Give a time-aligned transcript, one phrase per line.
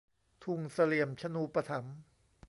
[0.43, 1.97] ทุ่งเสลี่ยมชนูปถัมภ์